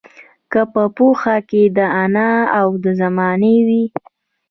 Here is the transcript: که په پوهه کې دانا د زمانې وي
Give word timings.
که 0.51 0.61
په 0.73 0.83
پوهه 0.97 1.37
کې 1.49 1.61
دانا 1.77 2.31
د 2.83 2.85
زمانې 3.01 3.55
وي 3.67 3.83